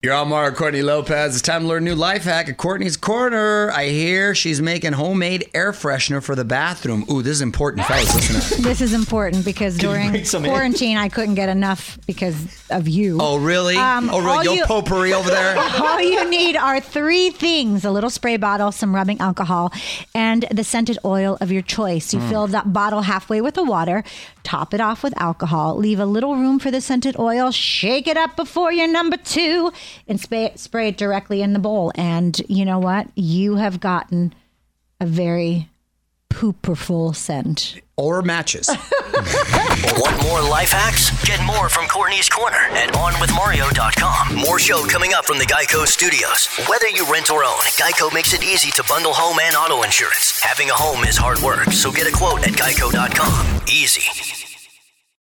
[0.00, 1.34] You're on Mario Courtney Lopez.
[1.34, 3.68] It's time to learn a new life hack at Courtney's Corner.
[3.72, 7.04] I hear she's making homemade air freshener for the bathroom.
[7.10, 8.14] Ooh, this is important, fellas.
[8.14, 8.64] Listen up.
[8.68, 10.52] This is important because during bring some in?
[10.52, 12.36] quarantine, I couldn't get enough because
[12.70, 13.18] of you.
[13.20, 13.76] Oh, really?
[13.76, 14.30] Um, oh, really?
[14.30, 15.58] all Yo you- potpourri over there?
[15.80, 19.72] All you need are three things a little spray bottle, some rubbing alcohol,
[20.14, 22.14] and the scented oil of your choice.
[22.14, 24.04] You fill that bottle halfway with the water,
[24.44, 28.16] top it off with alcohol, leave a little room for the scented oil, shake it
[28.16, 29.72] up before your number two,
[30.06, 31.92] and spray, spray it directly in the bowl.
[31.94, 33.08] And you know what?
[33.14, 34.34] You have gotten
[35.00, 35.68] a very
[36.30, 37.80] pooperful scent.
[37.96, 38.68] Or matches.
[38.68, 41.10] Want more life hacks?
[41.24, 44.36] Get more from Courtney's Corner at OnWithMario.com.
[44.36, 46.46] More show coming up from the Geico Studios.
[46.68, 50.40] Whether you rent or own, Geico makes it easy to bundle home and auto insurance.
[50.42, 53.62] Having a home is hard work, so get a quote at Geico.com.
[53.66, 54.47] Easy.